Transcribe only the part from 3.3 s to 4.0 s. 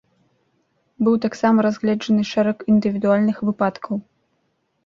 выпадкаў.